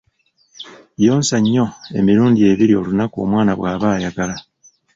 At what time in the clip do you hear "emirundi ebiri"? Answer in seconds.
1.97-2.73